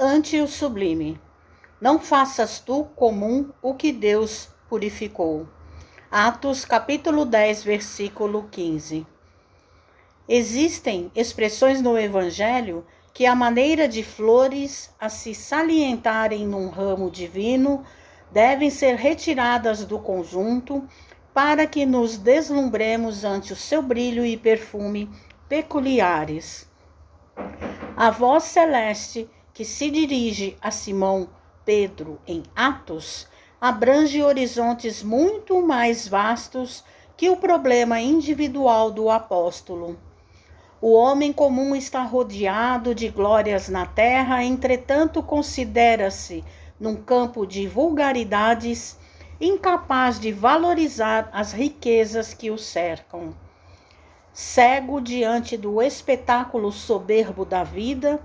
ante 0.00 0.40
o 0.40 0.48
sublime. 0.48 1.20
Não 1.78 1.98
faças 1.98 2.58
tu 2.58 2.84
comum 2.96 3.50
o 3.60 3.74
que 3.74 3.92
Deus 3.92 4.48
purificou. 4.66 5.46
Atos 6.10 6.64
capítulo 6.64 7.26
10, 7.26 7.62
versículo 7.62 8.48
15. 8.50 9.06
Existem 10.26 11.12
expressões 11.14 11.82
no 11.82 11.98
Evangelho 11.98 12.86
que, 13.12 13.26
a 13.26 13.34
maneira 13.34 13.86
de 13.86 14.02
flores 14.02 14.90
a 14.98 15.10
se 15.10 15.34
salientarem 15.34 16.46
num 16.46 16.70
ramo 16.70 17.10
divino, 17.10 17.84
devem 18.32 18.70
ser 18.70 18.96
retiradas 18.96 19.84
do 19.84 19.98
conjunto 19.98 20.82
para 21.34 21.66
que 21.66 21.84
nos 21.84 22.16
deslumbremos 22.16 23.22
ante 23.22 23.52
o 23.52 23.56
seu 23.56 23.82
brilho 23.82 24.24
e 24.24 24.34
perfume 24.34 25.10
peculiares. 25.46 26.66
A 27.94 28.10
voz 28.10 28.44
celeste 28.44 29.28
que 29.60 29.64
se 29.66 29.90
dirige 29.90 30.56
a 30.62 30.70
Simão 30.70 31.28
Pedro 31.66 32.18
em 32.26 32.42
Atos 32.56 33.28
abrange 33.60 34.22
horizontes 34.22 35.02
muito 35.02 35.60
mais 35.60 36.08
vastos 36.08 36.82
que 37.14 37.28
o 37.28 37.36
problema 37.36 38.00
individual 38.00 38.90
do 38.90 39.10
apóstolo. 39.10 39.98
O 40.80 40.94
homem 40.94 41.30
comum 41.30 41.76
está 41.76 42.02
rodeado 42.02 42.94
de 42.94 43.10
glórias 43.10 43.68
na 43.68 43.84
terra, 43.84 44.42
entretanto, 44.42 45.22
considera-se, 45.22 46.42
num 46.80 46.96
campo 46.96 47.46
de 47.46 47.68
vulgaridades, 47.68 48.98
incapaz 49.38 50.18
de 50.18 50.32
valorizar 50.32 51.28
as 51.34 51.52
riquezas 51.52 52.32
que 52.32 52.50
o 52.50 52.56
cercam. 52.56 53.34
Cego 54.32 55.02
diante 55.02 55.54
do 55.58 55.82
espetáculo 55.82 56.72
soberbo 56.72 57.44
da 57.44 57.62
vida, 57.62 58.18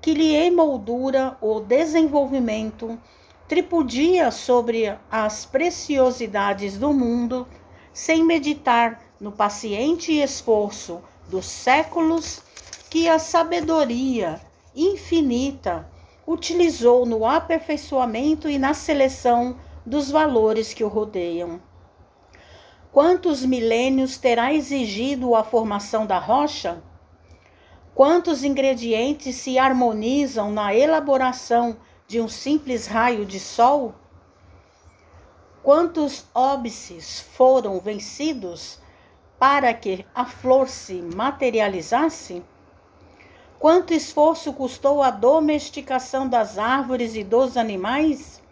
que 0.00 0.14
lhe 0.14 0.34
emoldura 0.34 1.36
o 1.40 1.60
desenvolvimento, 1.60 2.98
tripudia 3.46 4.30
sobre 4.30 4.96
as 5.10 5.44
preciosidades 5.44 6.78
do 6.78 6.92
mundo, 6.92 7.46
sem 7.92 8.24
meditar 8.24 9.00
no 9.20 9.32
paciente 9.32 10.12
esforço 10.12 11.02
dos 11.28 11.46
séculos 11.46 12.42
que 12.88 13.08
a 13.08 13.18
sabedoria 13.18 14.40
infinita 14.74 15.88
utilizou 16.26 17.04
no 17.04 17.26
aperfeiçoamento 17.26 18.48
e 18.48 18.58
na 18.58 18.72
seleção 18.72 19.56
dos 19.84 20.10
valores 20.10 20.72
que 20.72 20.84
o 20.84 20.88
rodeiam. 20.88 21.60
Quantos 22.92 23.44
milênios 23.44 24.18
terá 24.18 24.52
exigido 24.52 25.34
a 25.34 25.44
formação 25.44 26.06
da 26.06 26.18
rocha? 26.18 26.82
Quantos 28.00 28.44
ingredientes 28.44 29.36
se 29.36 29.58
harmonizam 29.58 30.50
na 30.50 30.74
elaboração 30.74 31.76
de 32.08 32.18
um 32.18 32.28
simples 32.28 32.86
raio 32.86 33.26
de 33.26 33.38
sol? 33.38 33.94
Quantos 35.62 36.24
óbices 36.34 37.20
foram 37.20 37.78
vencidos 37.78 38.78
para 39.38 39.74
que 39.74 40.06
a 40.14 40.24
flor 40.24 40.66
se 40.66 40.94
materializasse? 41.14 42.42
Quanto 43.58 43.92
esforço 43.92 44.54
custou 44.54 45.02
a 45.02 45.10
domesticação 45.10 46.26
das 46.26 46.56
árvores 46.56 47.14
e 47.14 47.22
dos 47.22 47.58
animais? 47.58 48.42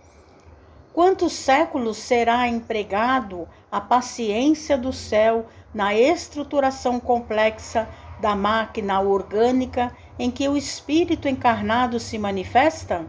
Quantos 0.92 1.32
séculos 1.32 1.96
será 1.96 2.46
empregado 2.46 3.48
a 3.72 3.80
paciência 3.80 4.76
do 4.76 4.92
céu 4.92 5.46
na 5.72 5.94
estruturação 5.94 7.00
complexa 7.00 7.88
da 8.20 8.34
máquina 8.34 9.00
orgânica 9.00 9.94
em 10.18 10.30
que 10.30 10.48
o 10.48 10.56
espírito 10.56 11.28
encarnado 11.28 12.00
se 12.00 12.18
manifesta? 12.18 13.06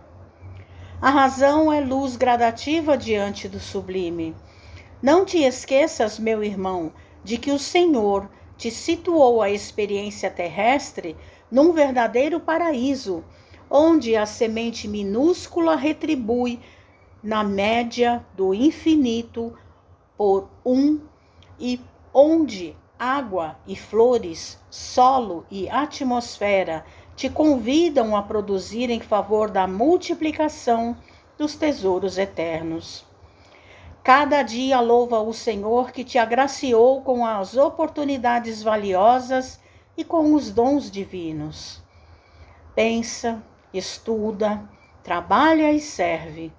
A 1.02 1.10
razão 1.10 1.72
é 1.72 1.80
luz 1.80 2.16
gradativa 2.16 2.98
diante 2.98 3.48
do 3.48 3.60
sublime. 3.60 4.36
Não 5.02 5.24
te 5.24 5.38
esqueças, 5.38 6.20
meu 6.20 6.44
irmão, 6.44 6.92
de 7.24 7.38
que 7.38 7.52
o 7.52 7.60
Senhor 7.60 8.30
te 8.58 8.70
situou 8.70 9.42
a 9.42 9.50
experiência 9.50 10.30
terrestre 10.30 11.16
num 11.50 11.72
verdadeiro 11.72 12.40
paraíso, 12.40 13.24
onde 13.70 14.16
a 14.16 14.26
semente 14.26 14.88
minúscula 14.88 15.76
retribui 15.76 16.60
na 17.24 17.44
média 17.44 18.26
do 18.36 18.54
infinito 18.54 19.54
por 20.18 20.50
um 20.66 21.00
e 21.58 21.80
onde 22.14 22.76
água 23.00 23.58
e 23.66 23.78
flores, 23.78 24.60
solo 24.70 25.46
e 25.50 25.70
atmosfera 25.70 26.84
te 27.16 27.30
convidam 27.30 28.16
a 28.16 28.22
produzir 28.22 28.90
em 28.90 29.00
favor 29.00 29.50
da 29.50 29.66
multiplicação 29.66 30.98
dos 31.38 31.56
tesouros 31.56 32.18
eternos. 32.18 33.06
Cada 34.04 34.42
dia 34.42 34.82
louva 34.82 35.22
o 35.22 35.34
Senhor 35.34 35.92
que 35.92 36.04
te 36.04 36.18
agraciou 36.18 37.02
com 37.02 37.26
as 37.26 37.56
oportunidades 37.56 38.62
valiosas 38.62 39.60
e 39.96 40.04
com 40.04 40.34
os 40.34 40.52
dons 40.52 40.92
divinos. 40.92 41.82
Pensa, 42.76 43.44
estuda, 43.74 44.64
trabalha 45.04 45.72
e 45.72 45.80
serve. 45.80 46.52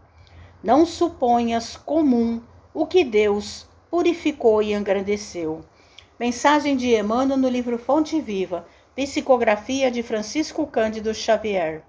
Não 0.62 0.84
suponhas 0.86 1.76
comum 1.76 2.42
o 2.72 2.86
que 2.86 3.02
Deus 3.02 3.66
purificou 3.90 4.62
e 4.62 4.72
engrandeceu. 4.72 5.64
Mensagem 6.20 6.76
de 6.76 6.94
Emmanuel 6.94 7.38
no 7.38 7.48
livro 7.48 7.78
Fonte 7.78 8.20
Viva, 8.20 8.66
Psicografia 8.94 9.90
de 9.90 10.02
Francisco 10.02 10.66
Cândido 10.66 11.14
Xavier. 11.14 11.82